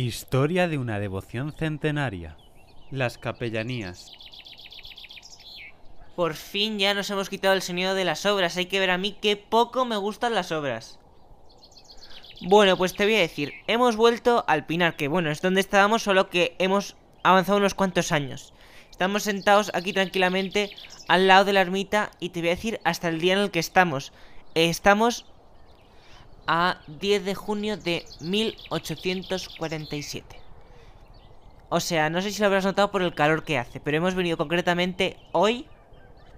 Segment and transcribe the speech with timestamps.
[0.00, 2.36] Historia de una devoción centenaria.
[2.92, 4.12] Las capellanías.
[6.14, 8.56] Por fin ya nos hemos quitado el sonido de las obras.
[8.56, 11.00] Hay que ver a mí qué poco me gustan las obras.
[12.42, 16.04] Bueno, pues te voy a decir, hemos vuelto al Pinar, que bueno, es donde estábamos,
[16.04, 16.94] solo que hemos
[17.24, 18.54] avanzado unos cuantos años.
[18.92, 20.70] Estamos sentados aquí tranquilamente
[21.08, 23.50] al lado de la ermita y te voy a decir hasta el día en el
[23.50, 24.12] que estamos.
[24.54, 25.26] Estamos
[26.48, 30.40] a 10 de junio de 1847.
[31.68, 34.14] O sea, no sé si lo habrás notado por el calor que hace, pero hemos
[34.14, 35.66] venido concretamente hoy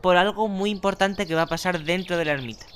[0.00, 2.66] por algo muy importante que va a pasar dentro de la ermita.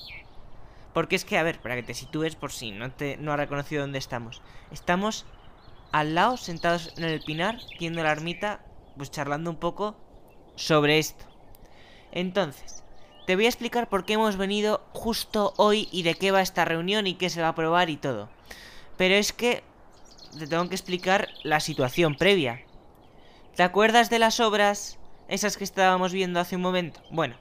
[0.92, 3.38] Porque es que, a ver, para que te sitúes por si no te no has
[3.38, 4.42] reconocido dónde estamos.
[4.72, 5.24] Estamos
[5.92, 8.60] al lado, sentados en el pinar, viendo la ermita,
[8.96, 9.94] pues charlando un poco
[10.56, 11.24] sobre esto.
[12.10, 12.82] Entonces,
[13.30, 16.64] te voy a explicar por qué hemos venido justo hoy y de qué va esta
[16.64, 18.28] reunión y qué se va a probar y todo.
[18.96, 19.62] Pero es que
[20.36, 22.64] te tengo que explicar la situación previa.
[23.54, 27.02] ¿Te acuerdas de las obras esas que estábamos viendo hace un momento?
[27.12, 27.36] Bueno,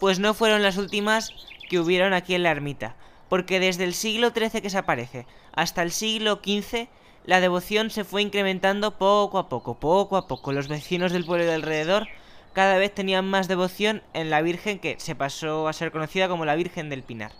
[0.00, 1.34] pues no fueron las últimas
[1.68, 2.96] que hubieron aquí en la ermita,
[3.28, 6.88] porque desde el siglo XIII que se aparece hasta el siglo XV
[7.26, 10.52] la devoción se fue incrementando poco a poco, poco a poco.
[10.52, 12.08] Los vecinos del pueblo de alrededor
[12.56, 16.46] cada vez tenían más devoción en la Virgen que se pasó a ser conocida como
[16.46, 17.32] la Virgen del Pinar.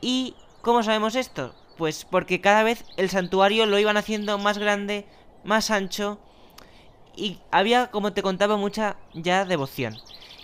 [0.00, 1.52] ¿Y cómo sabemos esto?
[1.76, 5.04] Pues porque cada vez el santuario lo iban haciendo más grande,
[5.42, 6.20] más ancho
[7.16, 9.96] y había, como te contaba, mucha ya devoción.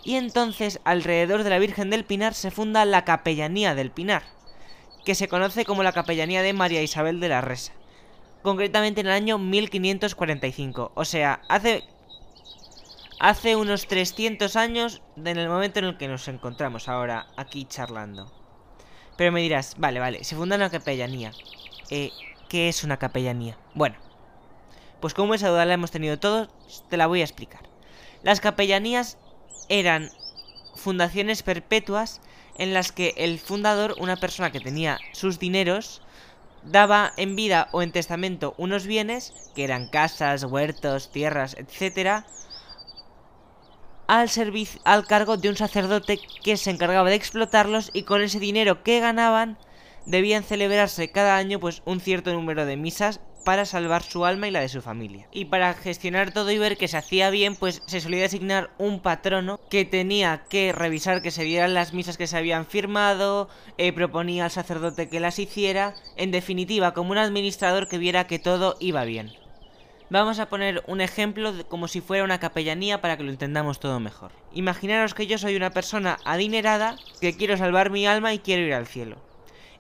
[0.02, 4.24] Y entonces alrededor de la Virgen del Pinar se funda la Capellanía del Pinar,
[5.04, 7.70] que se conoce como la Capellanía de María Isabel de la Resa,
[8.42, 11.84] concretamente en el año 1545, o sea, hace
[13.20, 18.32] hace unos 300 años en el momento en el que nos encontramos ahora aquí charlando.
[19.16, 21.32] Pero me dirás, vale, vale, se funda una capellanía.
[21.90, 22.10] Eh,
[22.48, 23.58] ¿Qué es una capellanía?
[23.74, 23.96] Bueno,
[25.00, 26.48] pues como esa duda la hemos tenido todos,
[26.88, 27.60] te la voy a explicar.
[28.22, 29.18] Las capellanías
[29.68, 30.10] eran
[30.74, 32.22] fundaciones perpetuas
[32.56, 36.00] en las que el fundador, una persona que tenía sus dineros,
[36.62, 42.26] daba en vida o en testamento unos bienes, que eran casas, huertos, tierras, etcétera,
[44.10, 44.28] al,
[44.84, 48.98] al cargo de un sacerdote que se encargaba de explotarlos y con ese dinero que
[48.98, 49.56] ganaban
[50.04, 54.50] debían celebrarse cada año pues un cierto número de misas para salvar su alma y
[54.50, 55.28] la de su familia.
[55.30, 59.00] Y para gestionar todo y ver que se hacía bien, pues se solía designar un
[59.00, 63.48] patrono que tenía que revisar que se dieran las misas que se habían firmado,
[63.78, 68.40] eh, proponía al sacerdote que las hiciera, en definitiva, como un administrador que viera que
[68.40, 69.39] todo iba bien.
[70.10, 74.00] Vamos a poner un ejemplo como si fuera una capellanía para que lo entendamos todo
[74.00, 74.32] mejor.
[74.52, 78.74] Imaginaros que yo soy una persona adinerada que quiero salvar mi alma y quiero ir
[78.74, 79.22] al cielo.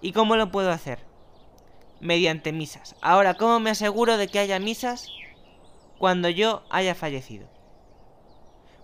[0.00, 1.00] ¿Y cómo lo puedo hacer?
[2.00, 2.94] Mediante misas.
[3.02, 5.08] Ahora, ¿cómo me aseguro de que haya misas
[5.98, 7.48] cuando yo haya fallecido?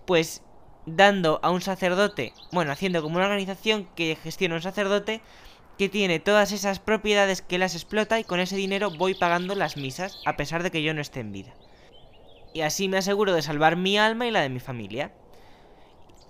[0.05, 0.43] Pues
[0.85, 5.21] dando a un sacerdote, bueno, haciendo como una organización que gestiona un sacerdote,
[5.77, 9.77] que tiene todas esas propiedades que las explota y con ese dinero voy pagando las
[9.77, 11.53] misas a pesar de que yo no esté en vida.
[12.53, 15.11] Y así me aseguro de salvar mi alma y la de mi familia.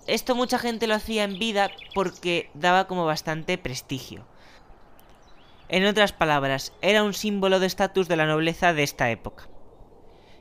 [0.06, 4.26] Esto mucha gente lo hacía en vida porque daba como bastante prestigio.
[5.68, 9.48] En otras palabras, era un símbolo de estatus de la nobleza de esta época.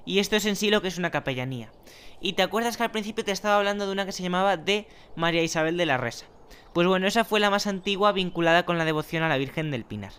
[0.06, 1.70] Y esto es en sí lo que es una capellanía.
[2.22, 4.88] Y te acuerdas que al principio te estaba hablando de una que se llamaba de
[5.16, 6.26] María Isabel de la Resa.
[6.74, 9.86] Pues bueno, esa fue la más antigua vinculada con la devoción a la Virgen del
[9.86, 10.14] Pinar.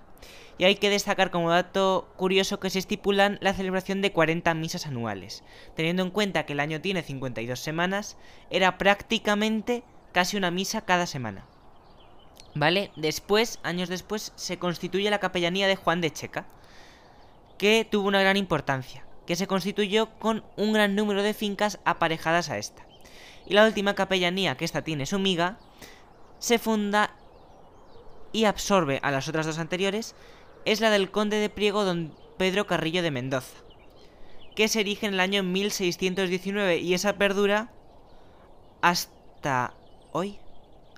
[0.58, 4.86] Y hay que destacar como dato curioso que se estipulan la celebración de 40 misas
[4.86, 5.44] anuales.
[5.76, 8.16] Teniendo en cuenta que el año tiene 52 semanas,
[8.50, 11.44] era prácticamente casi una misa cada semana.
[12.54, 12.90] ¿Vale?
[12.96, 16.46] Después, años después, se constituye la capellanía de Juan de Checa,
[17.56, 22.50] que tuvo una gran importancia, que se constituyó con un gran número de fincas aparejadas
[22.50, 22.84] a esta.
[23.46, 25.58] Y la última capellanía, que esta tiene su miga,
[26.38, 27.14] se funda
[28.32, 30.14] y absorbe a las otras dos anteriores
[30.64, 33.56] es la del conde de Priego don Pedro Carrillo de Mendoza,
[34.54, 37.72] que se erige en el año 1619 y esa perdura
[38.80, 39.74] hasta
[40.12, 40.38] hoy,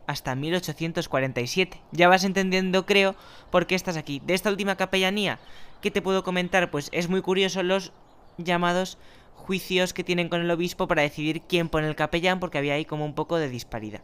[0.06, 1.80] hasta 1847.
[1.92, 3.14] Ya vas entendiendo, creo,
[3.50, 4.20] por qué estás aquí.
[4.24, 5.38] De esta última capellanía,
[5.80, 6.70] que te puedo comentar?
[6.70, 7.92] Pues es muy curioso los
[8.38, 8.98] llamados
[9.34, 12.84] juicios que tienen con el obispo para decidir quién pone el capellán, porque había ahí
[12.84, 14.02] como un poco de disparidad.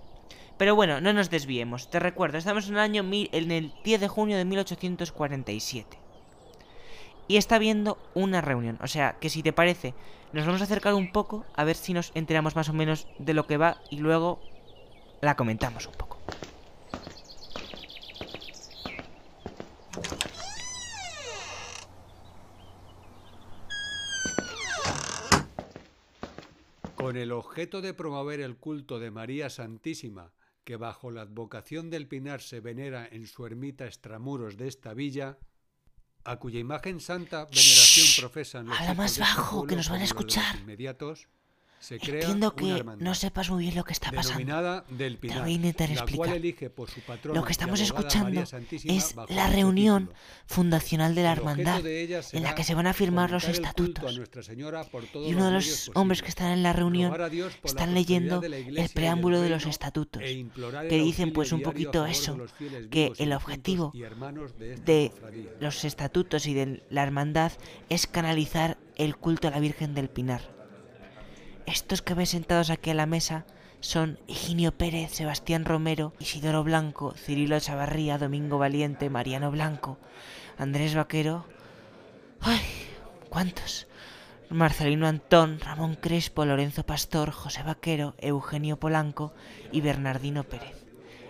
[0.59, 1.91] Pero bueno, no nos desviemos.
[1.91, 5.99] Te recuerdo, estamos en el año en el 10 de junio de 1847.
[7.29, 8.79] Y está habiendo una reunión.
[8.81, 9.95] O sea, que si te parece,
[10.33, 13.35] nos vamos a acercar un poco a ver si nos enteramos más o menos de
[13.35, 14.41] lo que va y luego
[15.21, 16.17] la comentamos un poco.
[26.95, 30.33] Con el objeto de promover el culto de María Santísima
[30.67, 35.39] que bajo la advocación del Pinar se venera en su ermita extramuros de esta villa,
[36.25, 40.05] a cuya imagen santa veneración profesan los habla más este bajo, que nos van a
[40.05, 40.57] escuchar.
[40.57, 41.29] inmediatos,
[41.79, 44.85] se crea Entiendo una que hermandad no sepas muy bien lo que está pasando.
[44.89, 46.41] del Pinar, voy a intentar explicar.
[47.25, 48.43] Lo que estamos escuchando
[48.85, 50.11] es la reunión
[50.47, 54.21] fundacional de la hermandad de en la que se van a firmar los estatutos.
[55.15, 57.15] Y uno de los hombres que están en la reunión
[57.63, 60.47] están leyendo el preámbulo de los estatutos, e
[60.89, 62.37] que dicen pues un poquito eso,
[62.91, 63.93] que el objetivo
[64.85, 65.13] de
[65.61, 67.53] los estatutos y de la hermandad
[67.89, 70.57] es canalizar el culto a la Virgen del Pinar.
[71.67, 73.45] Estos que ven sentados aquí a la mesa
[73.81, 79.99] son Higinio Pérez, Sebastián Romero, Isidoro Blanco, Cirilo Chavarría, Domingo Valiente, Mariano Blanco,
[80.59, 81.45] Andrés Vaquero.
[82.41, 82.61] ¡Ay!
[83.29, 83.89] ¿Cuántos?
[84.49, 89.35] Marcelino Antón, Ramón Crespo, Lorenzo Pastor, José Vaquero, Eugenio Polanco
[89.73, 90.87] y Bernardino Pérez.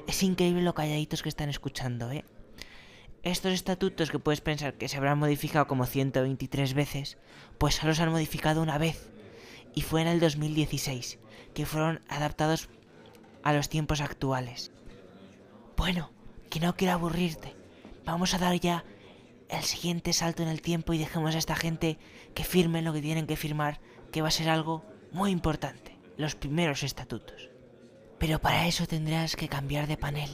[0.06, 2.24] Es increíble lo calladitos que están escuchando, ¿eh?
[3.22, 7.16] Estos estatutos que puedes pensar que se habrán modificado como 123 veces,
[7.58, 9.10] pues solo se han modificado una vez.
[9.76, 11.20] Y fue en el 2016,
[11.54, 12.68] que fueron adaptados
[13.44, 14.72] a los tiempos actuales.
[15.76, 16.10] Bueno,
[16.50, 17.54] que no quiero aburrirte.
[18.04, 18.84] Vamos a dar ya
[19.48, 21.98] el siguiente salto en el tiempo y dejemos a esta gente
[22.34, 23.80] que firmen lo que tienen que firmar,
[24.10, 27.50] que va a ser algo muy importante, los primeros estatutos.
[28.18, 30.30] Pero para eso tendrás que cambiar de panel.